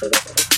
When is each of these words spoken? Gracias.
Gracias. 0.00 0.49